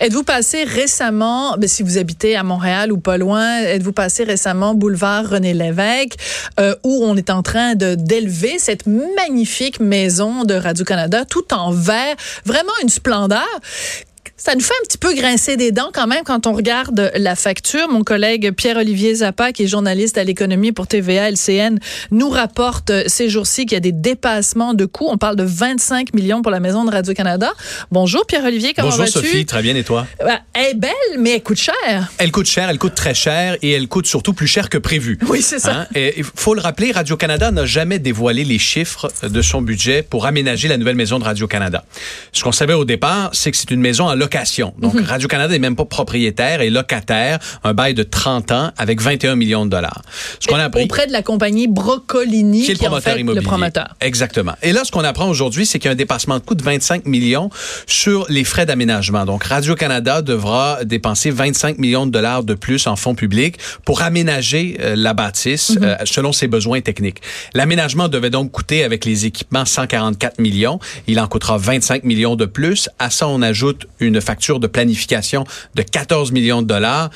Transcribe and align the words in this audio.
Êtes-vous 0.00 0.24
passé 0.24 0.64
récemment, 0.64 1.58
ben, 1.58 1.68
si 1.68 1.82
vous 1.82 1.98
habitez 1.98 2.34
à 2.34 2.42
Montréal 2.42 2.90
ou 2.90 2.96
pas 2.96 3.18
loin, 3.18 3.58
êtes-vous 3.58 3.92
passé 3.92 4.24
récemment 4.24 4.74
boulevard 4.74 5.28
René 5.28 5.52
Lévesque, 5.52 6.16
euh, 6.58 6.74
où 6.84 7.04
on 7.04 7.16
est 7.16 7.28
en 7.28 7.42
train 7.42 7.74
d'élever 7.74 8.58
cette 8.58 8.86
magnifique 8.86 9.78
maison 9.78 10.44
de 10.44 10.54
Radio-Canada 10.54 11.26
tout 11.26 11.52
en 11.52 11.70
verre, 11.70 12.16
vraiment 12.46 12.72
une 12.82 12.88
splendeur 12.88 13.46
ça 14.40 14.54
nous 14.54 14.62
fait 14.62 14.72
un 14.80 14.84
petit 14.86 14.96
peu 14.96 15.14
grincer 15.14 15.58
des 15.58 15.70
dents 15.70 15.90
quand 15.92 16.06
même 16.06 16.22
quand 16.24 16.46
on 16.46 16.54
regarde 16.54 17.12
la 17.14 17.36
facture. 17.36 17.88
Mon 17.90 18.02
collègue 18.04 18.52
Pierre-Olivier 18.52 19.16
Zappa, 19.16 19.52
qui 19.52 19.64
est 19.64 19.66
journaliste 19.66 20.16
à 20.16 20.24
l'économie 20.24 20.72
pour 20.72 20.86
TVA 20.86 21.30
LCN, 21.30 21.78
nous 22.10 22.30
rapporte 22.30 22.90
ces 23.06 23.28
jours-ci 23.28 23.66
qu'il 23.66 23.74
y 23.74 23.76
a 23.76 23.80
des 23.80 23.92
dépassements 23.92 24.72
de 24.72 24.86
coûts. 24.86 25.08
On 25.10 25.18
parle 25.18 25.36
de 25.36 25.44
25 25.44 26.14
millions 26.14 26.40
pour 26.40 26.50
la 26.50 26.58
maison 26.58 26.86
de 26.86 26.90
Radio-Canada. 26.90 27.52
Bonjour 27.90 28.24
Pierre-Olivier, 28.24 28.72
comment 28.74 28.88
vas-tu? 28.88 29.12
Bonjour 29.12 29.30
Sophie, 29.30 29.44
très 29.44 29.60
bien 29.60 29.76
et 29.76 29.84
toi? 29.84 30.06
Ben, 30.18 30.38
elle 30.54 30.70
est 30.70 30.74
belle, 30.74 30.90
mais 31.18 31.32
elle 31.32 31.42
coûte 31.42 31.58
cher. 31.58 32.10
Elle 32.16 32.32
coûte 32.32 32.46
cher, 32.46 32.70
elle 32.70 32.78
coûte 32.78 32.94
très 32.94 33.12
cher 33.12 33.58
et 33.60 33.72
elle 33.72 33.88
coûte 33.88 34.06
surtout 34.06 34.32
plus 34.32 34.46
cher 34.46 34.70
que 34.70 34.78
prévu. 34.78 35.18
Oui, 35.28 35.42
c'est 35.42 35.58
ça. 35.58 35.80
Hein? 35.80 35.86
Il 35.94 36.24
faut 36.24 36.54
le 36.54 36.62
rappeler, 36.62 36.92
Radio-Canada 36.92 37.50
n'a 37.50 37.66
jamais 37.66 37.98
dévoilé 37.98 38.44
les 38.44 38.58
chiffres 38.58 39.12
de 39.22 39.42
son 39.42 39.60
budget 39.60 40.02
pour 40.02 40.24
aménager 40.24 40.66
la 40.66 40.78
nouvelle 40.78 40.96
maison 40.96 41.18
de 41.18 41.24
Radio-Canada. 41.24 41.84
Ce 42.32 42.42
qu'on 42.42 42.52
savait 42.52 42.72
au 42.72 42.86
départ, 42.86 43.28
c'est 43.34 43.50
que 43.50 43.58
c'est 43.58 43.70
une 43.70 43.82
maison 43.82 44.08
location 44.14 44.29
donc, 44.78 44.94
mhm. 44.94 45.04
Radio-Canada 45.04 45.52
n'est 45.52 45.58
même 45.58 45.76
pas 45.76 45.84
propriétaire 45.84 46.60
et 46.60 46.70
locataire, 46.70 47.38
un 47.64 47.74
bail 47.74 47.94
de 47.94 48.02
30 48.02 48.52
ans 48.52 48.70
avec 48.76 49.00
21 49.00 49.36
millions 49.36 49.64
de 49.64 49.70
dollars. 49.70 50.02
Ce 50.38 50.46
qu'on 50.46 50.56
a 50.56 50.64
appris... 50.64 50.84
Auprès 50.84 51.06
de 51.06 51.12
la 51.12 51.22
compagnie 51.22 51.68
Brocolini, 51.68 52.64
qui 52.64 52.70
est 52.70 52.74
le 52.74 52.78
promoteur 52.78 53.18
immobilier. 53.18 53.42
Le 53.42 53.46
promoteur. 53.46 53.88
Exactement. 54.00 54.52
Et 54.62 54.72
là, 54.72 54.84
ce 54.84 54.90
qu'on 54.90 55.04
apprend 55.04 55.28
aujourd'hui, 55.28 55.66
c'est 55.66 55.78
qu'il 55.78 55.88
y 55.88 55.90
a 55.90 55.92
un 55.92 55.96
dépassement 55.96 56.36
de 56.36 56.44
coût 56.44 56.54
de 56.54 56.62
25 56.62 57.06
millions 57.06 57.50
sur 57.86 58.26
les 58.28 58.44
frais 58.44 58.66
d'aménagement. 58.66 59.24
Donc, 59.24 59.44
Radio-Canada 59.44 60.22
devra 60.22 60.84
dépenser 60.84 61.30
25 61.30 61.78
millions 61.78 62.06
de 62.06 62.12
dollars 62.12 62.44
de 62.44 62.54
plus 62.54 62.86
en 62.86 62.96
fonds 62.96 63.14
publics 63.14 63.56
pour 63.84 64.02
aménager 64.02 64.76
euh, 64.80 64.94
la 64.96 65.14
bâtisse 65.14 65.70
mhm. 65.70 65.82
euh, 65.82 65.96
selon 66.04 66.32
ses 66.32 66.46
besoins 66.46 66.80
techniques. 66.80 67.20
L'aménagement 67.54 68.08
devait 68.08 68.30
donc 68.30 68.50
coûter, 68.52 68.84
avec 68.84 69.04
les 69.04 69.26
équipements, 69.26 69.64
144 69.64 70.38
millions. 70.38 70.78
Il 71.06 71.20
en 71.20 71.26
coûtera 71.26 71.58
25 71.58 72.04
millions 72.04 72.36
de 72.36 72.46
plus. 72.46 72.88
À 72.98 73.10
ça, 73.10 73.28
on 73.28 73.42
ajoute 73.42 73.86
une 73.98 74.19
facture 74.20 74.60
de 74.60 74.66
planification 74.66 75.44
de 75.74 75.82
14 75.82 76.32
millions 76.32 76.62
de 76.62 76.66
dollars. 76.66 77.10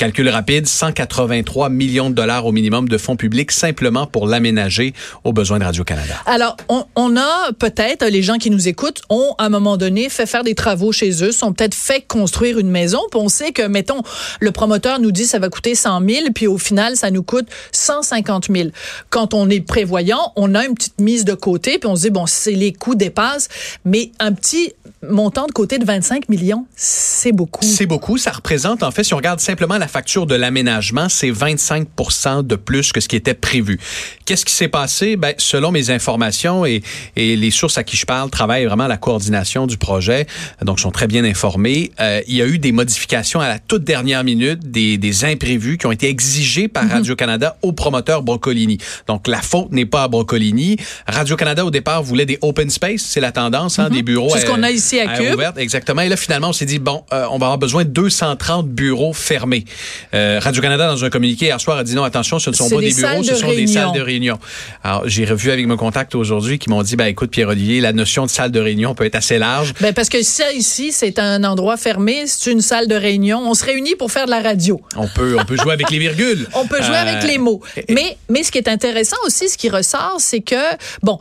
Calcul 0.00 0.30
rapide, 0.30 0.66
183 0.66 1.68
millions 1.68 2.08
de 2.08 2.14
dollars 2.14 2.46
au 2.46 2.52
minimum 2.52 2.88
de 2.88 2.96
fonds 2.96 3.16
publics 3.16 3.52
simplement 3.52 4.06
pour 4.06 4.26
l'aménager 4.26 4.94
aux 5.24 5.34
besoins 5.34 5.58
de 5.58 5.64
Radio-Canada. 5.64 6.14
Alors, 6.24 6.56
on, 6.70 7.16
a 7.18 7.52
peut-être, 7.58 8.06
les 8.06 8.22
gens 8.22 8.38
qui 8.38 8.48
nous 8.48 8.66
écoutent, 8.66 9.02
ont 9.10 9.34
à 9.36 9.44
un 9.44 9.48
moment 9.50 9.76
donné 9.76 10.08
fait 10.08 10.24
faire 10.24 10.42
des 10.42 10.54
travaux 10.54 10.90
chez 10.90 11.22
eux, 11.22 11.32
sont 11.32 11.52
peut-être 11.52 11.74
fait 11.74 12.00
construire 12.00 12.58
une 12.58 12.70
maison, 12.70 13.00
puis 13.10 13.20
on 13.20 13.28
sait 13.28 13.52
que, 13.52 13.60
mettons, 13.60 14.00
le 14.40 14.52
promoteur 14.52 15.00
nous 15.00 15.12
dit 15.12 15.26
ça 15.26 15.38
va 15.38 15.50
coûter 15.50 15.74
100 15.74 16.00
000, 16.08 16.26
puis 16.34 16.46
au 16.46 16.56
final, 16.56 16.96
ça 16.96 17.10
nous 17.10 17.22
coûte 17.22 17.48
150 17.72 18.46
000. 18.50 18.70
Quand 19.10 19.34
on 19.34 19.50
est 19.50 19.60
prévoyant, 19.60 20.32
on 20.34 20.54
a 20.54 20.64
une 20.64 20.76
petite 20.76 20.98
mise 20.98 21.26
de 21.26 21.34
côté, 21.34 21.78
puis 21.78 21.90
on 21.90 21.96
se 21.96 22.00
dit, 22.00 22.10
bon, 22.10 22.24
si 22.24 22.54
les 22.54 22.72
coûts 22.72 22.94
dépassent, 22.94 23.50
mais 23.84 24.12
un 24.18 24.32
petit 24.32 24.72
montant 25.02 25.46
de 25.46 25.52
côté 25.52 25.78
de 25.78 25.84
25 25.84 26.30
millions, 26.30 26.64
c'est 26.74 27.32
beaucoup. 27.32 27.64
C'est 27.64 27.86
beaucoup. 27.86 28.16
Ça 28.16 28.30
représente, 28.30 28.82
en 28.82 28.90
fait, 28.90 29.04
si 29.04 29.12
on 29.12 29.18
regarde 29.18 29.40
simplement 29.40 29.76
la 29.76 29.88
facture 29.90 30.26
de 30.26 30.34
l'aménagement, 30.34 31.08
c'est 31.08 31.30
25 31.30 31.88
de 32.44 32.56
plus 32.56 32.92
que 32.92 33.00
ce 33.00 33.08
qui 33.08 33.16
était 33.16 33.34
prévu. 33.34 33.78
Qu'est-ce 34.24 34.44
qui 34.44 34.54
s'est 34.54 34.68
passé? 34.68 35.16
Ben, 35.16 35.34
selon 35.38 35.70
mes 35.70 35.90
informations 35.90 36.64
et, 36.64 36.82
et, 37.16 37.36
les 37.36 37.50
sources 37.50 37.78
à 37.78 37.84
qui 37.84 37.96
je 37.96 38.06
parle 38.06 38.30
travaillent 38.30 38.66
vraiment 38.66 38.84
à 38.84 38.88
la 38.88 38.96
coordination 38.96 39.66
du 39.66 39.76
projet, 39.76 40.26
donc 40.62 40.80
sont 40.80 40.90
très 40.90 41.06
bien 41.06 41.24
informés. 41.24 41.90
Euh, 42.00 42.20
il 42.26 42.36
y 42.36 42.42
a 42.42 42.46
eu 42.46 42.58
des 42.58 42.72
modifications 42.72 43.40
à 43.40 43.48
la 43.48 43.58
toute 43.58 43.84
dernière 43.84 44.24
minute, 44.24 44.70
des, 44.70 44.98
des 44.98 45.24
imprévus 45.24 45.78
qui 45.78 45.86
ont 45.86 45.92
été 45.92 46.08
exigés 46.08 46.68
par 46.68 46.84
mhm. 46.84 46.92
Radio-Canada 46.92 47.56
au 47.62 47.72
promoteur 47.72 48.22
Brocolini. 48.22 48.78
Donc, 49.06 49.26
la 49.26 49.42
faute 49.42 49.72
n'est 49.72 49.86
pas 49.86 50.04
à 50.04 50.08
Brocolini. 50.08 50.76
Radio-Canada, 51.06 51.64
au 51.64 51.70
départ, 51.70 52.02
voulait 52.02 52.26
des 52.26 52.38
open 52.42 52.70
space. 52.70 53.02
C'est 53.02 53.20
la 53.20 53.32
tendance, 53.32 53.78
hein, 53.78 53.88
mhm. 53.88 53.96
des 53.96 54.02
bureaux. 54.02 54.30
C'est 54.32 54.40
ce 54.40 54.46
qu'on 54.46 54.62
a 54.62 54.70
ici 54.70 55.00
à, 55.00 55.16
Cube. 55.16 55.40
exactement. 55.56 56.02
Et 56.02 56.08
là, 56.08 56.16
finalement, 56.16 56.50
on 56.50 56.52
s'est 56.52 56.66
dit, 56.66 56.78
bon, 56.78 57.04
euh, 57.12 57.26
on 57.30 57.38
va 57.38 57.46
avoir 57.46 57.58
besoin 57.58 57.84
de 57.84 57.90
230 57.90 58.68
bureaux 58.68 59.12
fermés. 59.12 59.64
Euh, 60.14 60.40
Radio-Canada, 60.42 60.88
dans 60.88 61.04
un 61.04 61.10
communiqué 61.10 61.46
hier 61.46 61.60
soir, 61.60 61.78
a 61.78 61.84
dit 61.84 61.94
non, 61.94 62.04
attention, 62.04 62.38
ce 62.38 62.50
ne 62.50 62.54
sont 62.54 62.68
pas 62.68 62.80
des, 62.80 62.92
bureaux, 62.92 63.22
ce 63.22 63.34
sont 63.34 63.52
des 63.52 63.66
salles 63.66 63.92
de 63.92 64.00
réunion. 64.00 64.38
Alors, 64.82 65.02
j'ai 65.06 65.24
revu 65.24 65.50
avec 65.50 65.66
mes 65.66 65.76
contacts 65.76 66.14
aujourd'hui 66.14 66.58
qui 66.58 66.70
m'ont 66.70 66.82
dit, 66.82 66.96
ben 66.96 67.06
écoute, 67.06 67.30
Pierre-Olivier, 67.30 67.80
la 67.80 67.92
notion 67.92 68.24
de 68.26 68.30
salle 68.30 68.50
de 68.50 68.60
réunion 68.60 68.94
peut 68.94 69.04
être 69.04 69.14
assez 69.14 69.38
large. 69.38 69.74
Ben, 69.80 69.92
parce 69.92 70.08
que 70.08 70.22
ça, 70.22 70.52
ici, 70.52 70.92
c'est 70.92 71.18
un 71.18 71.44
endroit 71.44 71.76
fermé, 71.76 72.24
c'est 72.26 72.50
une 72.50 72.60
salle 72.60 72.88
de 72.88 72.94
réunion. 72.94 73.40
On 73.44 73.54
se 73.54 73.64
réunit 73.64 73.94
pour 73.96 74.10
faire 74.10 74.26
de 74.26 74.30
la 74.30 74.40
radio. 74.40 74.80
On 74.96 75.08
peut, 75.08 75.36
on 75.38 75.44
peut 75.44 75.56
jouer 75.56 75.72
avec 75.72 75.90
les 75.90 75.98
virgules. 75.98 76.46
on 76.54 76.66
peut 76.66 76.82
jouer 76.82 76.96
avec 76.96 77.22
les 77.24 77.38
mots. 77.38 77.60
Euh, 77.76 77.82
mais, 77.88 78.16
mais 78.28 78.42
ce 78.42 78.50
qui 78.50 78.58
est 78.58 78.68
intéressant 78.68 79.16
aussi, 79.26 79.48
ce 79.48 79.56
qui 79.56 79.68
ressort, 79.68 80.16
c'est 80.18 80.40
que, 80.40 80.56
bon, 81.02 81.18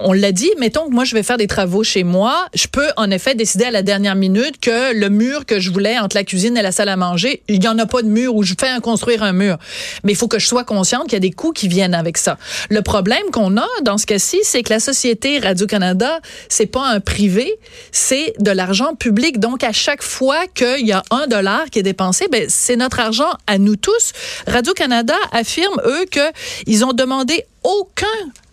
on 0.00 0.12
l'a 0.12 0.32
dit, 0.32 0.50
mettons 0.58 0.86
que 0.88 0.92
moi 0.92 1.04
je 1.04 1.14
vais 1.14 1.22
faire 1.22 1.36
des 1.36 1.46
travaux 1.46 1.82
chez 1.82 2.04
moi, 2.04 2.46
je 2.54 2.66
peux 2.66 2.88
en 2.96 3.10
effet 3.10 3.34
décider 3.34 3.64
à 3.64 3.70
la 3.70 3.82
dernière 3.82 4.14
minute 4.14 4.60
que 4.60 4.94
le 4.94 5.08
mur 5.08 5.46
que 5.46 5.60
je 5.60 5.70
voulais 5.70 5.98
entre 5.98 6.16
la 6.16 6.24
cuisine 6.24 6.56
et 6.56 6.62
la 6.62 6.72
salle 6.72 6.88
à 6.88 6.96
manger, 6.96 7.42
il 7.48 7.60
n'y 7.60 7.68
en 7.68 7.78
a 7.78 7.86
pas 7.86 8.02
de 8.02 8.08
mur 8.08 8.34
ou 8.34 8.42
je 8.42 8.54
fais 8.58 8.68
construire 8.80 9.22
un 9.22 9.32
mur. 9.32 9.58
Mais 10.04 10.12
il 10.12 10.16
faut 10.16 10.28
que 10.28 10.38
je 10.38 10.46
sois 10.46 10.64
consciente 10.64 11.04
qu'il 11.04 11.14
y 11.14 11.16
a 11.16 11.20
des 11.20 11.30
coûts 11.30 11.52
qui 11.52 11.68
viennent 11.68 11.94
avec 11.94 12.18
ça. 12.18 12.38
Le 12.68 12.82
problème 12.82 13.24
qu'on 13.32 13.56
a 13.56 13.66
dans 13.82 13.98
ce 13.98 14.06
cas-ci, 14.06 14.38
c'est 14.42 14.62
que 14.62 14.72
la 14.72 14.80
société 14.80 15.38
Radio-Canada, 15.38 16.20
c'est 16.48 16.66
pas 16.66 16.86
un 16.86 17.00
privé, 17.00 17.58
c'est 17.92 18.34
de 18.38 18.50
l'argent 18.50 18.94
public. 18.94 19.38
Donc 19.40 19.64
à 19.64 19.72
chaque 19.72 20.02
fois 20.02 20.46
qu'il 20.54 20.86
y 20.86 20.92
a 20.92 21.02
un 21.10 21.26
dollar 21.26 21.66
qui 21.70 21.78
est 21.78 21.84
dépensé, 21.84 22.28
ben 22.30 22.46
c'est 22.48 22.76
notre 22.76 23.00
argent 23.00 23.32
à 23.46 23.58
nous 23.58 23.76
tous. 23.76 24.12
Radio-Canada 24.46 25.14
affirme 25.32 25.80
eux 25.84 26.04
que 26.10 26.32
ils 26.66 26.84
ont 26.84 26.92
demandé 26.92 27.44
aucun 27.62 28.06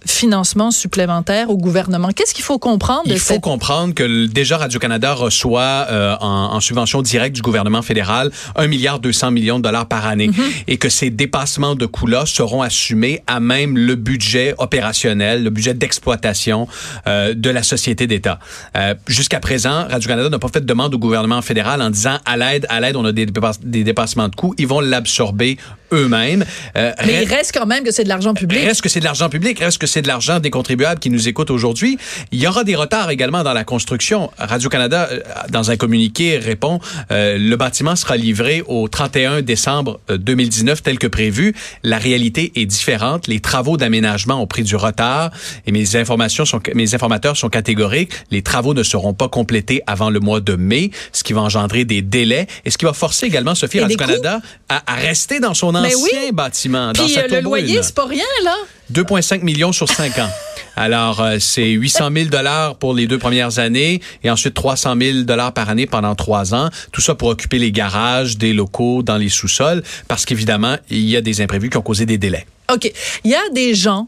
financement 0.05 0.71
supplémentaire 0.71 1.49
au 1.49 1.57
gouvernement. 1.57 2.09
Qu'est-ce 2.09 2.33
qu'il 2.33 2.43
faut 2.43 2.59
comprendre? 2.59 3.03
Il 3.05 3.19
faut 3.19 3.39
comprendre 3.39 3.93
que 3.93 4.25
déjà 4.25 4.57
Radio-Canada 4.57 5.13
reçoit 5.13 5.87
euh, 5.89 6.15
en, 6.19 6.59
subvention 6.59 7.01
directe 7.01 7.35
du 7.35 7.41
gouvernement 7.41 7.81
fédéral 7.81 8.31
1 8.55 8.67
milliard 8.67 8.99
200 8.99 9.31
millions 9.31 9.57
de 9.57 9.63
dollars 9.63 9.87
par 9.87 10.05
année 10.05 10.27
mhm. 10.27 10.43
et 10.67 10.77
que 10.77 10.89
ces 10.89 11.09
dépassements 11.09 11.75
de 11.75 11.85
coûts-là 11.85 12.25
seront 12.25 12.61
assumés 12.61 13.21
à 13.27 13.39
même 13.39 13.77
le 13.77 13.95
budget 13.95 14.55
opérationnel, 14.57 15.43
le 15.43 15.49
budget 15.49 15.73
d'exploitation 15.73 16.67
euh, 17.07 17.33
de 17.33 17.49
la 17.49 17.63
société 17.63 18.07
d'État. 18.07 18.39
Euh, 18.77 18.95
jusqu'à 19.07 19.39
présent, 19.39 19.87
Radio-Canada 19.89 20.29
n'a 20.29 20.39
pas 20.39 20.49
fait 20.49 20.61
de 20.61 20.65
demande 20.65 20.93
au 20.93 20.99
gouvernement 20.99 21.41
fédéral 21.41 21.81
en 21.81 21.89
disant 21.89 22.17
à 22.25 22.37
l'aide, 22.37 22.65
à 22.69 22.79
l'aide, 22.79 22.95
on 22.95 23.05
a 23.05 23.11
des, 23.11 23.25
des 23.25 23.83
dépassements 23.83 24.29
de 24.29 24.35
coûts. 24.35 24.53
Ils 24.57 24.67
vont 24.67 24.79
l'absorber 24.79 25.57
eux-mêmes. 25.91 26.45
Mais 26.75 27.23
il 27.23 27.29
reste 27.29 27.53
quand 27.53 27.65
même 27.65 27.83
que 27.83 27.91
c'est 27.91 28.03
de 28.03 28.09
l'argent 28.09 28.33
public. 28.33 28.63
Reste 28.63 28.81
que 28.81 28.89
c'est 28.89 28.99
de 28.99 29.05
l'argent 29.05 29.29
public. 29.29 29.59
Reste 29.59 29.77
que 29.77 29.87
c'est 29.93 30.01
de 30.01 30.07
l'argent 30.07 30.39
des 30.39 30.49
contribuables 30.49 30.99
qui 30.99 31.11
nous 31.11 31.27
écoutent 31.27 31.51
aujourd'hui. 31.51 31.99
Il 32.31 32.39
y 32.39 32.47
aura 32.47 32.63
des 32.63 32.75
retards 32.75 33.11
également 33.11 33.43
dans 33.43 33.53
la 33.53 33.63
construction. 33.63 34.31
Radio-Canada, 34.39 35.07
euh, 35.11 35.19
dans 35.51 35.69
un 35.69 35.77
communiqué, 35.77 36.39
répond 36.39 36.79
euh, 37.11 37.37
le 37.37 37.55
bâtiment 37.57 37.95
sera 37.95 38.17
livré 38.17 38.63
au 38.65 38.87
31 38.87 39.43
décembre 39.43 39.99
2019 40.09 40.79
euh, 40.79 40.81
tel 40.83 40.97
que 40.97 41.05
prévu. 41.05 41.53
La 41.83 41.99
réalité 41.99 42.51
est 42.55 42.65
différente. 42.65 43.27
Les 43.27 43.39
travaux 43.39 43.77
d'aménagement 43.77 44.41
ont 44.41 44.47
pris 44.47 44.63
du 44.63 44.75
retard 44.75 45.29
et 45.67 45.71
mes 45.71 45.95
informations 45.95 46.45
sont, 46.45 46.59
mes 46.73 46.95
informateurs 46.95 47.37
sont 47.37 47.49
catégoriques. 47.49 48.13
Les 48.31 48.41
travaux 48.41 48.73
ne 48.73 48.81
seront 48.81 49.13
pas 49.13 49.29
complétés 49.29 49.83
avant 49.85 50.09
le 50.09 50.19
mois 50.19 50.39
de 50.39 50.55
mai, 50.55 50.89
ce 51.11 51.23
qui 51.23 51.33
va 51.33 51.41
engendrer 51.41 51.85
des 51.85 52.01
délais 52.01 52.47
et 52.65 52.71
ce 52.71 52.79
qui 52.79 52.85
va 52.85 52.93
forcer 52.93 53.27
également 53.27 53.53
Sophie 53.53 53.79
Radio-Canada 53.79 54.41
à, 54.69 54.91
à, 54.91 54.95
rester 54.95 55.39
dans 55.39 55.53
son 55.53 55.75
ancien 55.75 56.31
bâtiment. 56.31 56.93
Puis 56.93 57.13
dans 57.13 57.35
le 57.35 57.41
loyer, 57.41 57.83
c'est 57.83 57.93
pas 57.93 58.07
rien 58.07 58.25
là. 58.43 58.55
2,5 58.93 59.41
millions 59.43 59.71
sur 59.71 59.89
5 59.89 60.19
ans. 60.19 60.29
Alors, 60.75 61.19
euh, 61.21 61.37
c'est 61.39 61.69
800 61.69 62.09
000 62.15 62.29
dollars 62.29 62.75
pour 62.75 62.93
les 62.93 63.07
deux 63.07 63.17
premières 63.17 63.59
années 63.59 64.01
et 64.23 64.29
ensuite 64.29 64.53
300 64.53 64.95
000 64.99 65.19
dollars 65.23 65.51
par 65.51 65.69
année 65.69 65.85
pendant 65.85 66.15
trois 66.15 66.53
ans. 66.53 66.69
Tout 66.91 67.01
ça 67.01 67.15
pour 67.15 67.29
occuper 67.29 67.59
les 67.59 67.71
garages, 67.71 68.37
des 68.37 68.53
locaux, 68.53 69.03
dans 69.03 69.17
les 69.17 69.29
sous-sols, 69.29 69.83
parce 70.07 70.25
qu'évidemment, 70.25 70.77
il 70.89 71.09
y 71.09 71.17
a 71.17 71.21
des 71.21 71.41
imprévus 71.41 71.69
qui 71.69 71.77
ont 71.77 71.81
causé 71.81 72.05
des 72.05 72.17
délais. 72.17 72.45
OK. 72.71 72.91
Il 73.25 73.31
y 73.31 73.35
a 73.35 73.49
des 73.51 73.73
gens, 73.73 74.07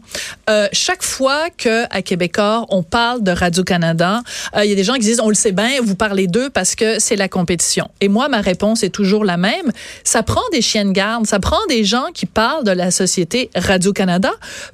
euh, 0.50 0.68
chaque 0.72 1.04
fois 1.04 1.50
que 1.50 1.84
à 1.94 2.02
Québécois, 2.02 2.66
on 2.70 2.84
parle 2.84 3.22
de 3.22 3.32
Radio-Canada, 3.32 4.22
euh, 4.56 4.64
il 4.64 4.70
y 4.70 4.74
a 4.74 4.76
des 4.76 4.84
gens 4.86 4.94
qui 4.94 5.02
disent, 5.02 5.20
on 5.20 5.28
le 5.28 5.36
sait 5.36 5.52
bien, 5.52 5.82
vous 5.84 5.96
parlez 5.96 6.28
d'eux 6.28 6.50
parce 6.50 6.74
que 6.74 7.00
c'est 7.00 7.18
la 7.18 7.28
compétition. 7.28 7.90
Et 8.00 8.08
moi, 8.08 8.30
ma 8.30 8.40
réponse 8.40 8.84
est 8.84 8.90
toujours 8.90 9.26
la 9.26 9.36
même. 9.36 9.72
Ça 10.06 10.24
prend 10.24 10.42
des 10.54 10.62
chiens 10.62 10.86
de 10.86 10.92
garde, 10.92 11.28
ça 11.28 11.40
prend 11.40 11.60
des 11.68 11.84
gens 11.84 12.06
qui 12.14 12.26
parlent 12.26 12.64
de 12.64 12.72
la 12.72 12.92
société 12.92 13.50
Radio-Canada 13.56 14.32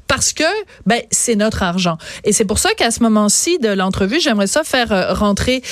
parce 0.07 0.31
que 0.31 0.43
ben, 0.85 1.01
c'est 1.09 1.35
notre 1.35 1.63
argent. 1.63 1.97
Et 2.23 2.33
c'est 2.33 2.45
pour 2.45 2.59
ça 2.59 2.69
qu'à 2.75 2.91
ce 2.91 3.01
moment-ci 3.01 3.57
de 3.57 3.69
l'entrevue, 3.69 4.19
j'aimerais 4.19 4.47
ça 4.47 4.63
faire 4.63 4.91
euh, 4.91 5.13
rentrer 5.13 5.63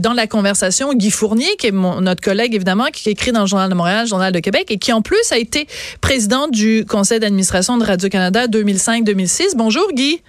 dans 0.00 0.12
la 0.12 0.26
conversation 0.26 0.92
Guy 0.94 1.10
Fournier, 1.10 1.56
qui 1.58 1.68
est 1.68 1.72
notre 1.72 2.22
collègue 2.22 2.54
évidemment, 2.54 2.86
qui 2.92 3.10
écrit 3.10 3.32
dans 3.32 3.42
le 3.42 3.46
Journal 3.46 3.68
de 3.68 3.74
Montréal, 3.74 4.02
le 4.02 4.08
Journal 4.08 4.32
de 4.32 4.38
Québec, 4.40 4.66
et 4.70 4.78
qui 4.78 4.92
en 4.92 5.02
plus 5.02 5.30
a 5.30 5.38
été 5.38 5.66
président 6.00 6.48
du 6.48 6.84
conseil 6.86 7.20
d'administration 7.20 7.57
de 7.58 7.84
Radio-Canada 7.84 8.46
2005-2006. 8.46 9.56
Bonjour 9.56 9.90
Guy. 9.92 10.22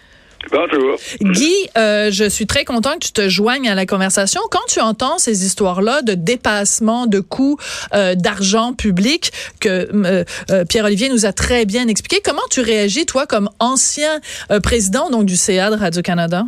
Bonjour. 0.52 0.96
Guy, 1.22 1.54
euh, 1.78 2.10
je 2.12 2.28
suis 2.28 2.48
très 2.48 2.66
content 2.66 2.94
que 2.94 3.06
tu 3.06 3.12
te 3.12 3.30
joignes 3.30 3.70
à 3.70 3.76
la 3.76 3.86
conversation. 3.86 4.42
Quand 4.50 4.66
tu 4.68 4.80
entends 4.80 5.20
ces 5.20 5.46
histoires-là 5.46 6.02
de 6.02 6.16
dépassement 6.16 7.06
de 7.06 7.20
coûts 7.20 7.58
euh, 7.94 8.16
d'argent 8.16 8.74
public 8.74 9.30
que 9.62 9.88
euh, 9.94 10.66
Pierre-Olivier 10.68 11.10
nous 11.10 11.28
a 11.28 11.34
très 11.34 11.66
bien 11.66 11.88
expliqué, 11.88 12.20
comment 12.26 12.48
tu 12.50 12.62
réagis, 12.62 13.06
toi, 13.06 13.28
comme 13.28 13.50
ancien 13.60 14.22
président 14.64 15.12
donc 15.12 15.26
du 15.26 15.36
CA 15.36 15.70
de 15.70 15.76
Radio-Canada? 15.76 16.44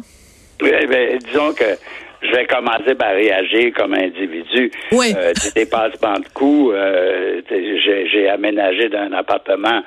Oui, 0.63 0.71
ben, 0.89 1.19
disons 1.27 1.53
que 1.53 1.77
je 2.23 2.31
vais 2.31 2.47
commencer 2.47 2.95
par 2.95 3.13
réagir 3.13 3.71
comme 3.75 3.93
individu. 3.93 4.71
Oui. 4.91 5.13
des 5.13 5.51
dépassements 5.63 6.19
de 6.19 6.27
coûts, 6.33 6.73
j'ai 7.51 8.29
aménagé 8.29 8.89
d'un 8.89 9.11
appartement 9.13 9.83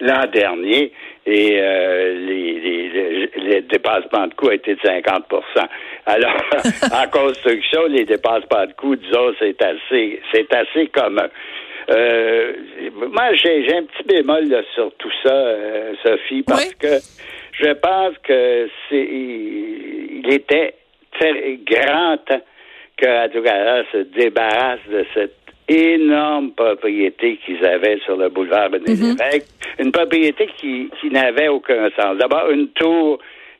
l'an 0.00 0.26
dernier 0.32 0.92
et 1.26 1.58
euh, 1.60 2.14
les, 2.26 2.60
les, 2.60 3.30
les, 3.36 3.60
dépassements 3.62 4.26
de 4.28 4.34
coûts 4.34 4.50
étaient 4.50 4.74
de 4.74 4.80
50% 4.80 5.20
Alors, 6.06 6.36
en 6.92 7.10
construction, 7.10 7.86
les 7.88 8.04
dépassements 8.04 8.66
de 8.66 8.72
coûts, 8.72 8.96
disons, 8.96 9.34
c'est 9.38 9.60
assez, 9.62 10.20
c'est 10.32 10.54
assez 10.54 10.86
commun. 10.88 11.28
Euh, 11.90 12.52
moi, 12.94 13.34
j'ai, 13.34 13.74
un 13.74 13.84
petit 13.84 14.04
bémol 14.04 14.64
sur 14.74 14.92
tout 14.98 15.12
ça, 15.22 15.32
euh, 15.32 15.94
Sophie, 16.02 16.42
parce 16.42 16.74
que 16.74 16.98
je 17.52 17.72
pense 17.72 18.16
que 18.22 18.68
c'est, 18.88 19.08
il 19.08 20.26
était 20.30 20.74
très 21.18 21.58
grand 21.64 22.18
temps 22.26 22.40
que 22.96 23.06
radio 23.06 23.42
se 23.92 23.98
débarrasse 23.98 24.80
de 24.90 25.06
cette 25.14 25.37
énorme 25.68 26.52
propriété 26.52 27.38
qu'ils 27.44 27.64
avaient 27.64 27.98
sur 28.04 28.16
le 28.16 28.28
boulevard 28.28 28.70
René 28.72 28.94
mhm. 28.94 29.16
Une 29.78 29.92
propriété 29.92 30.48
qui, 30.56 30.90
qui 31.00 31.10
n'avait 31.10 31.48
aucun 31.48 31.88
sens. 31.90 32.16
D'abord, 32.18 32.50
une 32.50 32.68
tour 32.68 33.18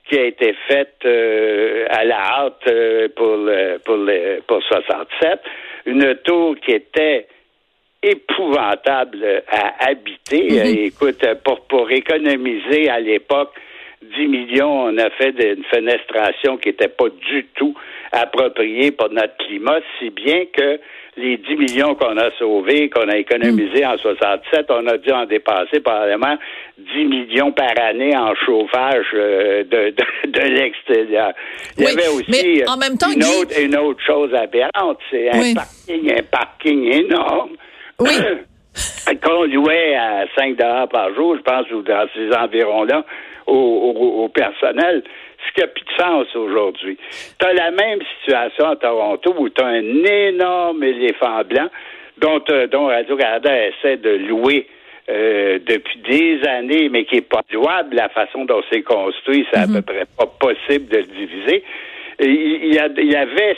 qui 0.09 0.19
a 0.19 0.25
été 0.25 0.55
faite 0.67 0.97
euh, 1.05 1.87
à 1.91 2.05
la 2.05 2.19
hâte 2.19 2.63
euh, 2.69 3.09
pour, 3.15 3.37
le, 3.37 3.79
pour, 3.85 3.97
le, 3.97 4.41
pour 4.47 4.63
67. 4.63 5.41
Une 5.87 6.15
tour 6.25 6.57
qui 6.65 6.73
était 6.73 7.27
épouvantable 8.03 9.43
à 9.49 9.89
habiter. 9.89 10.49
Mhm. 10.51 10.87
Écoute, 10.87 11.25
pour, 11.45 11.61
pour 11.67 11.91
économiser 11.91 12.89
à 12.89 13.01
l'époque 13.01 13.53
10 14.03 14.29
millions, 14.29 14.85
on 14.85 14.99
a 14.99 15.11
fait 15.11 15.31
une 15.31 15.65
fenestration 15.65 16.57
qui 16.57 16.69
n'était 16.69 16.89
pas 16.89 17.09
du 17.09 17.47
tout 17.57 17.75
appropriée 18.13 18.93
pour 18.93 19.11
notre 19.11 19.37
climat, 19.39 19.79
si 19.99 20.11
bien 20.11 20.45
que 20.53 20.79
les 21.17 21.37
10 21.37 21.57
millions 21.57 21.95
qu'on 21.97 22.17
a 22.17 22.31
sauvés, 22.39 22.89
qu'on 22.89 23.09
a 23.09 23.17
économisés 23.17 23.85
en 23.85 23.99
67, 23.99 24.67
on 24.71 24.87
a 24.87 24.99
dû 24.99 25.11
en 25.11 25.27
dépasser 25.27 25.81
probablement 25.81 26.37
10 26.79 27.05
millions 27.07 27.53
par 27.53 27.73
année 27.81 28.17
en 28.17 28.35
chauffage 28.47 29.07
euh, 29.15 29.65
de, 29.65 29.95
de, 30.29 30.41
l'extérieur. 30.41 31.33
Il 31.77 31.85
y 31.85 31.89
avait 31.89 32.09
aussi 32.09 32.63
en 32.67 32.77
même 32.77 32.97
temps, 32.97 33.11
une, 33.11 33.25
autre, 33.25 33.61
une 33.61 33.77
autre 33.77 34.01
chose 34.07 34.33
aberrante, 34.33 34.99
c'est 35.11 35.29
un 35.29 35.55
parking, 35.55 36.13
un 36.13 36.23
parking 36.23 36.85
énorme. 36.93 37.51
Oui. 37.99 38.11
Qu'on 39.25 39.45
louait 39.45 39.97
à 39.97 40.25
5 40.37 40.57
par 40.89 41.13
jour, 41.15 41.37
je 41.37 41.43
pense, 41.43 41.69
ou 41.73 41.83
dans 41.83 42.07
ces 42.15 42.31
environs-là, 42.33 43.05
au, 43.49 44.29
personnel, 44.29 45.03
ce 45.47 45.53
qui 45.55 45.61
n'a 45.61 45.67
plus 45.69 45.85
de 45.85 46.03
sens 46.03 46.37
aujourd'hui. 46.37 46.99
Tu 47.39 47.47
as 47.47 47.53
la 47.55 47.71
même 47.71 48.01
situation 48.19 48.69
à 48.69 48.77
Toronto 48.77 49.35
où 49.39 49.49
tu 49.49 49.63
as 49.63 49.67
un 49.67 50.05
énorme 50.05 50.83
éléphant 50.85 51.43
blanc 51.45 51.69
dont, 52.19 52.43
euh, 52.51 52.67
dont 52.67 52.87
Radio-Canada 52.87 53.51
essaie 53.67 53.97
de 53.97 54.11
louer 54.11 54.67
euh, 55.09 55.59
depuis 55.67 55.99
des 56.01 56.47
années, 56.49 56.89
mais 56.89 57.05
qui 57.05 57.17
n'est 57.17 57.21
pas 57.23 57.43
louable 57.51 57.97
la 57.97 58.09
façon 58.11 58.45
dont 58.45 58.63
c'est 58.71 58.83
construit. 58.83 59.47
C'est 59.53 59.61
à 59.61 59.67
mhm. 59.67 59.77
peu 59.77 59.83
près 59.83 60.05
pas 60.17 60.27
possible 60.27 60.89
de 60.89 60.99
le 60.99 61.05
diviser. 61.05 61.65
il, 62.21 62.75
y, 62.75 62.79
a, 62.79 62.89
il 62.97 63.11
y 63.11 63.17
avait 63.17 63.57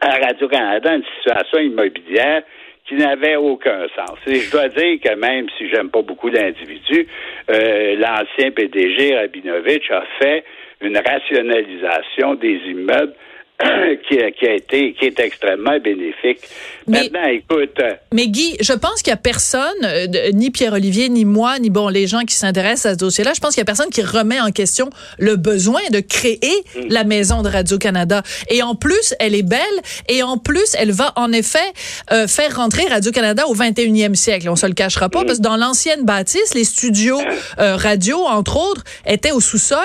à 0.00 0.10
Radio-Canada 0.26 0.94
une 0.94 1.04
situation 1.16 1.58
immobilière 1.58 2.42
qui 2.86 2.94
n'avait 2.94 3.36
aucun 3.36 3.86
sens. 3.96 4.18
Et 4.26 4.36
je 4.36 4.50
dois 4.50 4.68
dire 4.68 4.98
que 5.00 5.14
même 5.14 5.46
si 5.58 5.68
j'aime 5.68 5.90
pas 5.90 6.02
beaucoup 6.02 6.28
l'individu, 6.28 7.06
euh, 7.50 7.96
l'ancien 7.96 8.50
PDG 8.52 9.16
Rabinovich 9.16 9.90
a 9.90 10.04
fait 10.20 10.44
une 10.80 10.96
rationalisation 10.96 12.34
des 12.34 12.60
immeubles 12.66 13.14
qui, 14.08 14.18
a, 14.20 14.30
qui, 14.32 14.46
a, 14.46 14.54
été 14.54 14.92
qui 14.92 15.06
est 15.06 15.18
extrêmement 15.18 15.78
bénéfique. 15.82 16.40
Maintenant, 16.86 17.26
écoute. 17.26 17.78
Euh, 17.80 17.94
mais 18.12 18.28
Guy, 18.28 18.56
je 18.60 18.74
pense 18.74 19.02
qu'il 19.02 19.10
y 19.10 19.14
a 19.14 19.16
personne, 19.16 19.62
euh, 19.82 20.06
ni 20.34 20.50
Pierre-Olivier, 20.50 21.08
ni 21.08 21.24
moi, 21.24 21.58
ni 21.58 21.70
bon 21.70 21.88
les 21.88 22.06
gens 22.06 22.20
qui 22.20 22.34
s'intéressent 22.34 22.86
à 22.86 22.94
ce 22.94 22.98
dossier-là. 22.98 23.32
Je 23.34 23.40
pense 23.40 23.54
qu'il 23.54 23.60
y 23.60 23.62
a 23.62 23.64
personne 23.64 23.88
qui 23.88 24.02
remet 24.02 24.40
en 24.40 24.50
question 24.50 24.90
le 25.18 25.36
besoin 25.36 25.80
de 25.90 26.00
créer 26.00 26.38
mm. 26.76 26.80
la 26.90 27.04
maison 27.04 27.42
de 27.42 27.48
Radio 27.48 27.78
Canada. 27.78 28.22
Et 28.50 28.62
en 28.62 28.74
plus, 28.74 29.14
elle 29.20 29.34
est 29.34 29.42
belle. 29.42 29.60
Et 30.08 30.22
en 30.22 30.36
plus, 30.36 30.76
elle 30.78 30.92
va 30.92 31.14
en 31.16 31.32
effet 31.32 31.58
euh, 32.12 32.26
faire 32.26 32.56
rentrer 32.56 32.86
Radio 32.86 33.10
Canada 33.10 33.44
au 33.48 33.54
21e 33.54 34.14
siècle. 34.14 34.50
On 34.50 34.56
se 34.56 34.66
le 34.66 34.74
cachera 34.74 35.08
pas 35.08 35.22
mm. 35.22 35.26
parce 35.26 35.38
que 35.38 35.44
dans 35.44 35.56
l'ancienne 35.56 36.04
bâtisse, 36.04 36.54
les 36.54 36.64
studios 36.64 37.20
radio, 37.56 38.18
entre 38.18 38.56
autres, 38.58 38.84
étaient 39.06 39.32
au 39.32 39.40
sous-sol. 39.40 39.78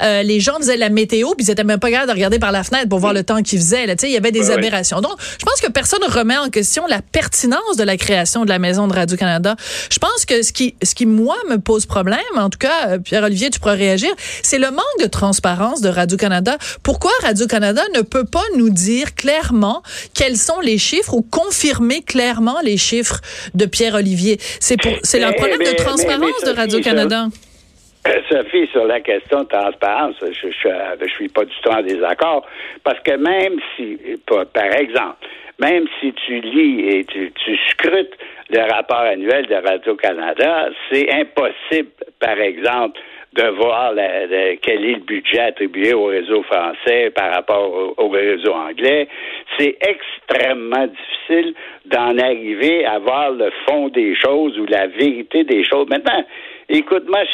les 0.00 0.38
gens 0.38 0.56
faisaient 0.58 0.76
la 0.76 0.90
météo, 0.90 1.34
puis 1.36 1.46
ils 1.46 1.50
étaient 1.50 1.64
même 1.64 1.80
pas 1.80 1.90
capables 1.90 2.08
de 2.08 2.14
regarder 2.14 2.38
par 2.38 2.52
la 2.52 2.62
fenêtre 2.62 2.88
pour 2.88 3.00
voir 3.00 3.15
le 3.16 3.24
temps 3.24 3.42
qu'il 3.42 3.58
faisait. 3.58 3.86
Là, 3.86 3.94
il 4.02 4.10
y 4.10 4.16
avait 4.16 4.32
des 4.32 4.50
aberrations. 4.50 5.00
Donc, 5.00 5.12
je 5.38 5.44
pense 5.44 5.60
que 5.60 5.70
personne 5.70 6.00
ne 6.06 6.12
remet 6.12 6.36
en 6.36 6.48
question 6.48 6.86
la 6.86 7.00
pertinence 7.02 7.76
de 7.76 7.82
la 7.82 7.96
création 7.96 8.44
de 8.44 8.48
la 8.48 8.58
maison 8.58 8.86
de 8.86 8.94
Radio-Canada. 8.94 9.56
Je 9.90 9.98
pense 9.98 10.24
que 10.24 10.42
ce 10.42 10.52
qui, 10.52 10.74
ce 10.82 10.94
qui, 10.94 11.06
moi, 11.06 11.36
me 11.48 11.56
pose 11.56 11.86
problème, 11.86 12.20
en 12.36 12.50
tout 12.50 12.58
cas, 12.58 12.88
euh, 12.88 12.98
Pierre-Olivier, 12.98 13.50
tu 13.50 13.58
pourras 13.58 13.74
réagir, 13.74 14.10
c'est 14.42 14.58
le 14.58 14.70
manque 14.70 15.00
de 15.00 15.06
transparence 15.06 15.80
de 15.80 15.88
Radio-Canada. 15.88 16.58
Pourquoi 16.82 17.10
Radio-Canada 17.22 17.82
ne 17.94 18.02
peut 18.02 18.24
pas 18.24 18.44
nous 18.56 18.70
dire 18.70 19.14
clairement 19.14 19.82
quels 20.14 20.36
sont 20.36 20.60
les 20.60 20.78
chiffres 20.78 21.14
ou 21.14 21.22
confirmer 21.22 22.02
clairement 22.02 22.60
les 22.62 22.76
chiffres 22.76 23.20
de 23.54 23.64
Pierre-Olivier? 23.66 24.38
C'est 24.60 24.76
pour, 24.76 24.92
c'est 25.02 25.18
le 25.18 25.34
problème 25.34 25.60
de 25.60 25.76
transparence 25.76 26.42
de 26.44 26.50
Radio-Canada. 26.50 27.28
Sophie, 28.30 28.68
sur 28.72 28.84
la 28.84 29.00
question 29.00 29.42
de 29.42 29.48
transparence, 29.48 30.16
je, 30.20 30.48
je, 30.50 31.08
suis 31.08 31.28
pas 31.28 31.44
du 31.44 31.54
tout 31.62 31.70
en 31.70 31.82
désaccord, 31.82 32.46
parce 32.84 33.00
que 33.00 33.12
même 33.16 33.58
si, 33.76 33.98
par 34.26 34.72
exemple, 34.74 35.26
même 35.58 35.86
si 36.00 36.12
tu 36.12 36.40
lis 36.40 36.88
et 36.88 37.04
tu, 37.04 37.32
scrutes 37.70 38.16
le 38.50 38.60
rapport 38.70 39.00
annuel 39.00 39.46
de 39.46 39.54
Radio-Canada, 39.54 40.68
c'est 40.90 41.10
impossible, 41.12 41.90
par 42.20 42.38
exemple, 42.38 43.00
de 43.32 43.48
voir 43.48 43.92
quel 44.62 44.84
est 44.84 44.94
le 44.94 45.04
budget 45.04 45.40
attribué 45.40 45.92
au 45.92 46.06
réseau 46.06 46.42
français 46.44 47.10
par 47.10 47.34
rapport 47.34 47.94
au, 47.96 48.08
réseau 48.08 48.52
anglais. 48.52 49.08
C'est 49.58 49.76
extrêmement 49.80 50.86
difficile 50.86 51.54
d'en 51.86 52.16
arriver 52.18 52.86
à 52.86 52.98
voir 52.98 53.30
le 53.32 53.50
fond 53.66 53.88
des 53.88 54.14
choses 54.14 54.58
ou 54.58 54.66
la 54.66 54.86
vérité 54.86 55.44
des 55.44 55.64
choses. 55.64 55.86
Maintenant, 55.88 56.24
écoute, 56.68 57.04
moi, 57.08 57.24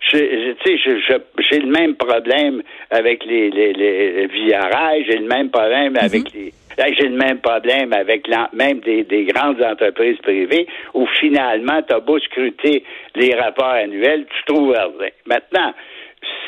j'ai 0.00 1.58
le 1.60 1.70
même 1.70 1.96
problème 1.96 2.62
avec 2.90 3.24
les, 3.24 3.50
les, 3.50 3.72
les 3.72 4.26
VRI, 4.26 5.04
j'ai 5.06 5.18
le 5.18 5.26
même 5.26 5.50
problème 5.50 5.92
mhm. 5.92 6.04
avec 6.04 6.32
les 6.32 6.52
j'ai 6.96 7.08
le 7.08 7.16
même 7.16 7.40
problème 7.40 7.92
avec 7.92 8.28
même 8.52 8.80
des, 8.80 9.04
des, 9.04 9.24
grandes 9.24 9.62
entreprises 9.62 10.18
privées 10.18 10.66
où 10.94 11.06
finalement, 11.18 11.82
tu 11.82 11.94
as 11.94 12.00
beau 12.00 12.18
scruter 12.20 12.84
les 13.16 13.34
rapports 13.34 13.66
annuels, 13.66 14.26
tu 14.26 14.54
trouves 14.54 14.70
rien. 14.72 15.10
Maintenant, 15.26 15.74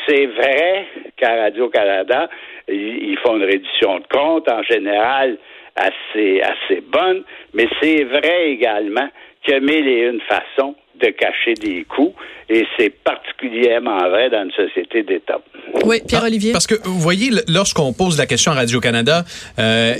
c'est 0.06 0.26
vrai 0.26 0.86
qu'à 1.16 1.36
Radio-Canada, 1.42 2.28
ils 2.68 3.18
font 3.24 3.36
une 3.36 3.44
réduction 3.44 3.98
de 3.98 4.06
compte 4.10 4.48
en 4.50 4.62
général 4.62 5.36
assez, 5.76 6.40
assez 6.40 6.80
bonne, 6.80 7.24
mais 7.54 7.66
c'est 7.80 8.04
vrai 8.04 8.50
également 8.50 9.08
qu'il 9.42 9.54
y 9.54 9.56
a 9.56 9.60
mille 9.60 9.88
et 9.88 10.08
une 10.08 10.20
façons 10.20 10.74
de 11.00 11.10
cacher 11.10 11.54
des 11.54 11.84
coûts 11.84 12.14
et 12.50 12.66
c'est 12.76 12.90
particulièrement 12.90 13.98
vrai 14.08 14.28
dans 14.28 14.42
une 14.42 14.50
société 14.50 15.04
d'État. 15.04 15.40
Oui, 15.84 16.00
Pierre-Olivier. 16.06 16.50
Ah, 16.50 16.54
parce 16.54 16.66
que, 16.66 16.74
vous 16.82 16.98
voyez, 16.98 17.30
lorsqu'on 17.46 17.92
pose 17.92 18.18
la 18.18 18.26
question 18.26 18.50
à 18.50 18.56
Radio-Canada, 18.56 19.24
euh, 19.60 19.94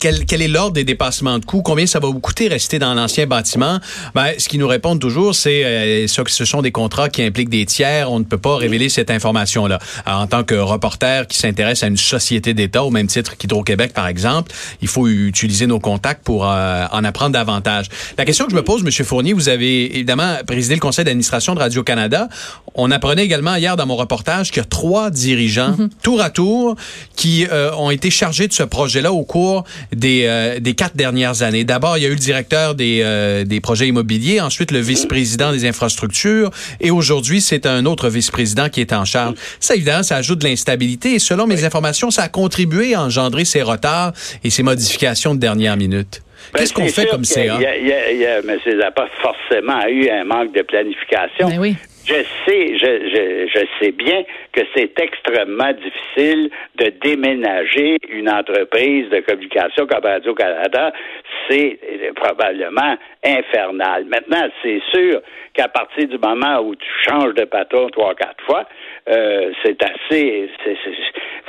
quel, 0.00 0.24
quel, 0.24 0.40
est 0.40 0.48
l'ordre 0.48 0.72
des 0.72 0.84
dépassements 0.84 1.38
de 1.38 1.44
coûts? 1.44 1.60
Combien 1.60 1.84
ça 1.84 2.00
va 2.00 2.08
vous 2.08 2.20
coûter 2.20 2.48
rester 2.48 2.78
dans 2.78 2.94
l'ancien 2.94 3.26
bâtiment? 3.26 3.80
Ben, 4.14 4.32
ce 4.38 4.48
qu'ils 4.48 4.60
nous 4.60 4.66
répondent 4.66 4.98
toujours, 4.98 5.34
c'est 5.34 5.62
euh, 5.62 6.06
que 6.06 6.30
ce 6.30 6.46
sont 6.46 6.62
des 6.62 6.72
contrats 6.72 7.10
qui 7.10 7.22
impliquent 7.22 7.50
des 7.50 7.66
tiers. 7.66 8.10
On 8.10 8.18
ne 8.18 8.24
peut 8.24 8.38
pas 8.38 8.56
révéler 8.56 8.88
cette 8.88 9.10
information-là. 9.10 9.78
En 10.06 10.26
tant 10.26 10.42
que 10.42 10.54
reporter 10.54 11.26
qui 11.26 11.36
s'intéresse 11.36 11.82
à 11.82 11.88
une 11.88 11.98
société 11.98 12.54
d'État, 12.54 12.82
au 12.82 12.90
même 12.90 13.08
titre 13.08 13.36
qu'Hydro-Québec, 13.36 13.92
par 13.92 14.08
exemple, 14.08 14.52
il 14.80 14.88
faut 14.88 15.06
utiliser 15.06 15.66
nos 15.66 15.80
contacts 15.80 16.24
pour 16.24 16.48
euh, 16.48 16.86
en 16.90 17.04
apprendre 17.04 17.32
davantage. 17.32 17.88
La 18.16 18.24
question 18.24 18.46
que 18.46 18.52
je 18.52 18.56
me 18.56 18.62
pose, 18.64 18.82
M. 18.82 18.90
Fournier, 19.04 19.34
vous 19.34 19.50
avez 19.50 19.94
évidemment 19.94 20.23
évidemment 20.24 20.44
présidé 20.46 20.74
le 20.74 20.80
conseil 20.80 21.04
d'administration 21.04 21.54
de 21.54 21.60
Radio-Canada. 21.60 22.28
On 22.74 22.90
apprenait 22.90 23.24
également 23.24 23.54
hier 23.56 23.76
dans 23.76 23.86
mon 23.86 23.96
reportage 23.96 24.50
qu'il 24.50 24.58
y 24.58 24.64
a 24.64 24.68
trois 24.68 25.10
dirigeants, 25.10 25.76
mhm. 25.76 25.90
tour 26.02 26.20
à 26.20 26.30
tour, 26.30 26.76
qui 27.16 27.46
euh, 27.50 27.72
ont 27.76 27.90
été 27.90 28.10
chargés 28.10 28.48
de 28.48 28.52
ce 28.52 28.62
projet-là 28.62 29.12
au 29.12 29.24
cours 29.24 29.64
des, 29.94 30.24
euh, 30.26 30.60
des 30.60 30.74
quatre 30.74 30.96
dernières 30.96 31.42
années. 31.42 31.64
D'abord, 31.64 31.96
il 31.98 32.02
y 32.02 32.06
a 32.06 32.08
eu 32.08 32.14
le 32.14 32.18
directeur 32.18 32.74
des, 32.74 33.00
euh, 33.02 33.44
des 33.44 33.60
projets 33.60 33.88
immobiliers, 33.88 34.40
ensuite 34.40 34.70
le 34.70 34.80
vice-président 34.80 35.52
des 35.52 35.66
infrastructures, 35.66 36.50
et 36.80 36.90
aujourd'hui, 36.90 37.40
c'est 37.40 37.66
un 37.66 37.86
autre 37.86 38.08
vice-président 38.08 38.68
qui 38.68 38.80
est 38.80 38.92
en 38.92 39.04
charge. 39.04 39.34
Ça, 39.60 39.74
évidemment, 39.74 40.02
ça 40.02 40.16
ajoute 40.16 40.40
de 40.40 40.48
l'instabilité, 40.48 41.14
et 41.14 41.18
selon 41.18 41.46
mes 41.46 41.64
informations, 41.64 42.10
ça 42.10 42.22
a 42.22 42.28
contribué 42.28 42.94
à 42.94 43.02
engendrer 43.02 43.44
ces 43.44 43.62
retards 43.62 44.12
et 44.42 44.50
ces 44.50 44.62
modifications 44.62 45.34
de 45.34 45.40
dernière 45.40 45.76
minute. 45.76 46.22
Ben, 46.52 46.60
Qu'est-ce 46.60 46.74
qu'on 46.74 46.88
fait 46.88 47.06
comme 47.06 47.24
CA? 47.24 47.58
M. 47.58 48.58
Zappa 48.80 49.08
forcément 49.20 49.86
eu 49.88 50.08
un 50.08 50.24
manque 50.24 50.52
de 50.52 50.62
planification. 50.62 51.48
Ben 51.48 51.58
oui. 51.58 51.76
Je 52.06 52.22
sais, 52.44 52.76
je, 52.76 53.08
je, 53.08 53.48
je, 53.48 53.66
sais 53.80 53.92
bien 53.92 54.24
que 54.52 54.60
c'est 54.76 54.92
extrêmement 55.00 55.72
difficile 55.72 56.50
de 56.74 56.92
déménager 57.02 57.96
une 58.10 58.28
entreprise 58.28 59.08
de 59.08 59.20
communication 59.20 59.86
comme 59.86 60.04
Radio-Canada. 60.04 60.92
C'est 61.48 61.78
probablement 62.14 62.96
infernal. 63.24 64.04
Maintenant, 64.04 64.46
c'est 64.62 64.82
sûr 64.92 65.22
qu'à 65.54 65.68
partir 65.68 66.06
du 66.06 66.18
moment 66.18 66.60
où 66.60 66.74
tu 66.74 66.88
changes 67.08 67.34
de 67.34 67.44
patron 67.44 67.88
trois, 67.88 68.14
quatre 68.14 68.44
fois, 68.44 68.68
euh, 69.08 69.52
c'est 69.62 69.82
assez. 69.82 70.50
C'est, 70.64 70.76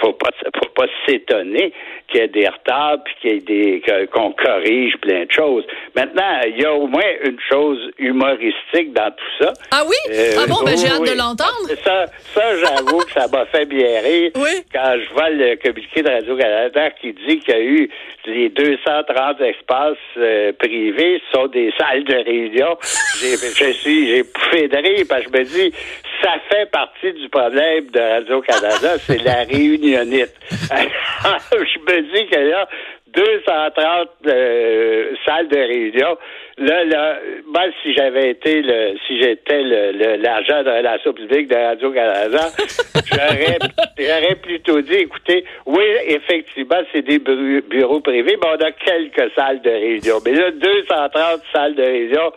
faut 0.01 0.11
pas, 0.13 0.29
faut 0.59 0.69
pas 0.75 0.87
s'étonner 1.05 1.71
qu'il 2.09 2.19
y 2.19 2.23
ait 2.23 2.27
des 2.27 2.47
retards 2.47 2.97
puis 3.05 3.15
qu'il 3.21 3.31
y 3.31 3.37
ait 3.37 3.39
des 3.39 3.81
qu'on 4.11 4.33
corrige 4.33 4.97
plein 4.97 5.25
de 5.25 5.31
choses. 5.31 5.63
Maintenant, 5.95 6.41
il 6.45 6.61
y 6.61 6.65
a 6.65 6.73
au 6.73 6.87
moins 6.87 7.09
une 7.23 7.39
chose 7.49 7.79
humoristique 7.97 8.93
dans 8.93 9.11
tout 9.11 9.43
ça. 9.43 9.53
Ah 9.71 9.83
oui? 9.87 9.95
Euh, 10.11 10.31
ah 10.37 10.45
bon, 10.47 10.63
ben 10.65 10.77
j'ai 10.77 10.87
hâte 10.87 11.09
de 11.09 11.17
l'entendre. 11.17 11.69
Ça, 11.83 12.05
ça 12.33 12.57
j'avoue 12.57 12.99
que 12.99 13.11
ça 13.13 13.27
m'a 13.31 13.45
fait 13.45 13.65
bien 13.65 14.01
rire 14.01 14.31
oui? 14.35 14.63
quand 14.73 14.95
je 14.99 15.13
vois 15.13 15.29
le 15.29 15.55
communiqué 15.55 16.01
de 16.01 16.09
Radio-Canada 16.09 16.91
qui 17.01 17.13
dit 17.13 17.39
qu'il 17.39 17.53
y 17.53 17.57
a 17.57 17.61
eu 17.61 17.89
les 18.25 18.49
230 18.49 19.39
espaces 19.41 19.97
euh, 20.17 20.51
privés 20.53 21.21
sont 21.31 21.47
des 21.47 21.71
salles 21.77 22.03
de 22.03 22.15
réunion. 22.15 22.77
je 22.81 23.71
suis, 23.71 24.07
j'ai 24.07 24.23
pouffé 24.23 24.67
de 24.67 24.77
rire 24.77 25.05
parce 25.07 25.25
que 25.25 25.31
je 25.31 25.39
me 25.39 25.43
dis, 25.43 25.73
ça 26.23 26.33
fait 26.49 26.69
partie 26.71 27.13
du 27.13 27.29
problème 27.29 27.44
de 27.49 27.99
Radio-Canada, 27.99 28.97
c'est 28.99 29.23
la 29.23 29.43
réunionnite. 29.43 30.33
je 30.51 31.79
me 31.79 32.01
dis 32.01 32.27
qu'il 32.27 32.47
y 32.47 32.53
a 32.53 32.67
230 33.13 34.09
euh, 34.27 35.15
salles 35.25 35.47
de 35.47 35.57
réunion. 35.57 36.17
Là, 36.57 36.83
là, 36.85 37.17
moi, 37.47 37.63
si 37.81 37.93
j'avais 37.93 38.31
été 38.31 38.61
le, 38.61 38.97
si 39.05 39.21
j'étais 39.21 39.61
l'agent 39.61 40.63
de 40.63 40.69
relation 40.69 41.13
publique 41.13 41.47
de 41.47 41.55
Radio-Canada, 41.55 42.47
j'aurais, 43.11 43.57
j'aurais 43.97 44.35
plutôt 44.35 44.81
dit, 44.81 44.93
écoutez, 44.93 45.45
oui, 45.65 45.83
effectivement, 46.07 46.81
c'est 46.91 47.01
des 47.01 47.19
bureaux 47.19 47.99
privés, 48.01 48.37
mais 48.41 48.47
on 48.47 48.63
a 48.63 48.71
quelques 48.71 49.33
salles 49.35 49.61
de 49.61 49.69
réunion. 49.69 50.17
Mais 50.25 50.33
là, 50.33 50.51
230 50.51 51.41
salles 51.53 51.75
de 51.75 51.83
réunion 51.83 52.31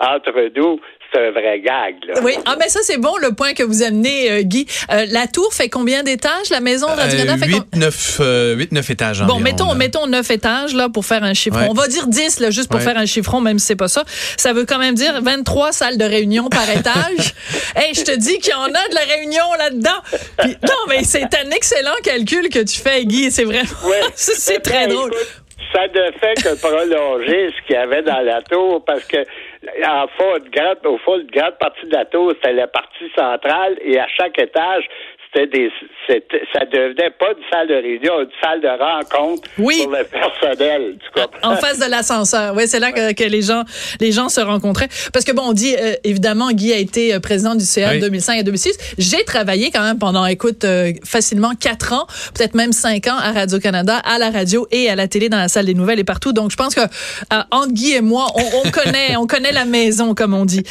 entre 0.00 0.50
nous, 0.56 0.80
c'est 1.14 1.26
un 1.26 1.30
vrai 1.30 1.60
gag. 1.60 1.96
Là. 2.06 2.20
Oui, 2.22 2.34
ah 2.44 2.56
ben 2.58 2.68
ça 2.68 2.80
c'est 2.82 2.98
bon 2.98 3.16
le 3.20 3.32
point 3.32 3.54
que 3.54 3.62
vous 3.62 3.82
amenez, 3.82 4.30
euh, 4.30 4.42
Guy. 4.42 4.66
Euh, 4.90 5.06
la 5.10 5.26
tour 5.26 5.52
fait 5.52 5.68
combien 5.68 6.02
d'étages 6.02 6.50
La 6.50 6.60
maison 6.60 6.86
de 6.86 7.00
Radio-Canada 7.00 7.46
fait 7.46 7.52
8, 7.52 7.76
9, 7.76 8.20
8, 8.56 8.72
9 8.72 8.90
étages. 8.90 9.22
Bon, 9.22 9.38
mettons, 9.38 9.74
mettons 9.74 10.06
9 10.06 10.30
étages 10.30 10.74
là 10.74 10.88
pour 10.88 11.04
faire 11.04 11.22
un 11.22 11.34
chiffron. 11.34 11.66
On 11.70 11.74
va 11.74 11.88
dire 11.88 12.06
10 12.06 12.40
là, 12.40 12.50
juste 12.50 12.70
pour 12.70 12.80
faire 12.80 12.98
un 12.98 13.06
chiffron, 13.06 13.40
même 13.40 13.58
si 13.58 13.66
c'est 13.66 13.76
pas 13.76 13.88
ça. 13.88 14.04
Ça 14.36 14.52
veut 14.52 14.64
quand 14.64 14.78
même 14.78 14.94
dire 14.94 15.20
23 15.22 15.72
salles 15.72 15.98
de 15.98 16.04
réunion 16.04 16.48
par 16.48 16.68
étage. 16.76 17.34
hey, 17.76 17.94
je 17.94 18.02
te 18.02 18.16
dis 18.16 18.38
qu'il 18.38 18.52
y 18.52 18.54
en 18.54 18.64
a 18.64 18.68
de 18.68 18.94
la 18.94 19.14
réunion 19.14 19.44
là-dedans. 19.58 20.54
non, 20.62 20.78
mais 20.88 21.04
c'est 21.04 21.22
un 21.22 21.50
excellent 21.50 21.94
calcul 22.02 22.48
que 22.48 22.60
tu 22.60 22.80
fais, 22.80 23.04
Guy. 23.04 23.30
C'est 23.30 23.44
vraiment, 23.44 23.68
c'est 24.14 24.60
très 24.60 24.88
drôle 24.88 25.12
ça 25.74 25.88
ne 25.88 26.12
fait 26.12 26.34
que 26.34 26.60
prolonger 26.60 27.50
ce 27.50 27.66
qu'il 27.66 27.74
y 27.74 27.78
avait 27.78 28.02
dans 28.02 28.20
la 28.20 28.40
tour 28.42 28.84
parce 28.84 29.04
que 29.04 29.18
en 29.86 30.06
fond, 30.08 30.34
au 30.84 30.98
fond, 30.98 31.18
une 31.18 31.26
grande 31.26 31.58
partie 31.58 31.86
de 31.86 31.94
la 31.94 32.04
tour, 32.04 32.32
c'était 32.36 32.52
la 32.52 32.68
partie 32.68 33.10
centrale 33.16 33.76
et 33.82 33.98
à 33.98 34.06
chaque 34.08 34.38
étage, 34.38 34.84
c'était 35.34 35.46
des, 35.46 35.70
ça 36.52 36.64
devenait 36.66 37.10
pas 37.10 37.30
une 37.30 37.44
salle 37.50 37.68
de 37.68 37.74
réunion, 37.74 38.20
une 38.20 38.28
salle 38.42 38.60
de 38.60 38.68
rencontre 38.68 39.48
pour 39.56 39.90
le 39.90 40.04
personnel. 40.04 40.96
En 41.42 41.56
face 41.56 41.78
de 41.78 41.90
l'ascenseur, 41.90 42.54
oui, 42.54 42.64
c'est 42.66 42.78
là 42.78 42.92
que, 42.92 43.24
les 43.24 43.42
gens, 43.42 43.64
les 44.00 44.12
gens 44.12 44.28
se 44.28 44.40
rencontraient. 44.40 44.88
Parce 45.12 45.24
que 45.24 45.32
bon, 45.32 45.42
on 45.46 45.52
dit 45.52 45.74
euh, 45.74 45.94
évidemment, 46.04 46.50
Guy 46.52 46.72
a 46.72 46.78
été 46.78 47.14
euh, 47.14 47.20
président 47.20 47.54
du 47.54 47.64
CA 47.64 47.98
2005 47.98 48.38
et 48.38 48.42
2006. 48.42 48.76
J'ai 48.98 49.24
travaillé 49.24 49.70
quand 49.70 49.82
même 49.82 49.98
pendant, 49.98 50.26
écoute, 50.26 50.64
euh, 50.64 50.92
facilement 51.04 51.52
quatre 51.58 51.92
ans, 51.92 52.06
peut-être 52.34 52.54
même 52.54 52.72
cinq 52.72 53.06
ans 53.06 53.16
à 53.16 53.32
Radio 53.32 53.58
Canada, 53.58 53.96
à 54.04 54.18
la 54.18 54.30
radio 54.30 54.66
et 54.70 54.88
à 54.90 54.96
la 54.96 55.08
télé, 55.08 55.28
dans 55.28 55.38
la 55.38 55.48
salle 55.48 55.66
des 55.66 55.74
nouvelles 55.74 55.98
et 55.98 56.04
partout. 56.04 56.32
Donc, 56.32 56.50
je 56.50 56.56
pense 56.56 56.74
que 56.74 56.82
entre 57.50 57.72
Guy 57.72 57.94
et 57.94 58.00
moi, 58.00 58.26
on, 58.34 58.66
on 58.66 58.70
connaît, 58.70 59.16
on 59.16 59.26
connaît 59.26 59.52
la 59.52 59.64
maison, 59.64 60.14
comme 60.14 60.34
on 60.34 60.44
dit. 60.44 60.62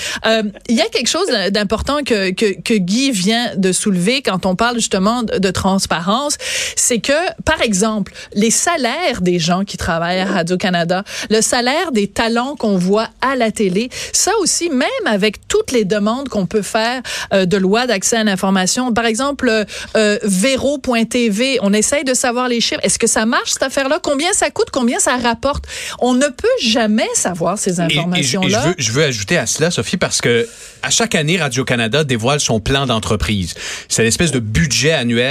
Il 0.70 0.76
y 0.76 0.82
a 0.82 0.86
quelque 0.86 1.10
chose 1.10 1.28
d'important 1.52 2.04
que, 2.04 2.32
que, 2.32 2.62
que 2.62 2.76
Guy 2.76 3.12
vient 3.12 3.56
de 3.56 3.72
soulever 3.72 4.22
quand 4.22 4.46
on 4.46 4.53
on 4.54 4.56
parle 4.56 4.76
justement 4.76 5.24
de, 5.24 5.50
transparence, 5.50 6.38
c'est 6.76 7.00
que, 7.00 7.12
par 7.44 7.62
exemple, 7.62 8.14
les 8.36 8.52
salaires 8.52 9.22
des 9.22 9.40
gens 9.40 9.64
qui 9.64 9.78
travaillent 9.78 10.20
à 10.20 10.26
Radio-Canada, 10.26 11.04
le 11.32 11.42
salaire 11.42 11.92
des 11.92 12.08
talents 12.08 12.56
qu'on 12.56 12.78
voit 12.78 13.10
à 13.22 13.36
la 13.36 13.50
télé, 13.50 13.90
ça 14.12 14.32
aussi, 14.42 14.70
même 14.70 14.90
avec 15.08 15.48
toutes 15.48 15.72
les 15.72 15.86
demandes 15.86 16.30
qu'on 16.30 16.46
peut 16.46 16.62
faire 16.62 17.02
euh, 17.34 17.46
de 17.48 17.58
loi 17.58 17.88
d'accès 17.88 18.18
à 18.18 18.24
l'information, 18.24 18.94
par 18.94 19.06
exemple, 19.06 19.50
euh, 19.50 19.66
euh 19.96 20.20
Vero.tv, 20.22 21.58
on 21.64 21.74
essaye 21.74 22.04
de 22.04 22.14
savoir 22.14 22.48
les 22.48 22.62
chiffres. 22.62 22.82
Est-ce 22.84 23.00
que 23.00 23.08
ça 23.08 23.26
marche, 23.26 23.54
cette 23.54 23.64
affaire-là? 23.64 24.00
Combien 24.04 24.34
ça 24.34 24.52
coûte? 24.52 24.70
Combien 24.72 25.00
ça 25.00 25.18
rapporte? 25.18 25.66
On 26.00 26.14
ne 26.14 26.28
peut 26.28 26.48
jamais 26.62 27.10
savoir 27.16 27.58
ces 27.58 27.80
informations-là. 27.80 28.62
je, 28.62 28.68
veux, 28.68 28.76
je 28.78 28.92
veux 28.92 29.04
ajouter 29.04 29.38
à 29.38 29.48
cela, 29.48 29.72
Sophie, 29.72 29.98
parce 29.98 30.22
que 30.22 30.48
à 30.84 30.90
chaque 30.90 31.16
année, 31.16 31.38
Radio-Canada 31.38 32.04
dévoile 32.04 32.42
son 32.42 32.60
plan 32.60 32.86
d'entreprise. 32.86 33.56
C'est 33.88 34.04
l'espèce 34.04 34.32
de 34.32 34.43
budget 34.44 34.92
annuel 35.00 35.24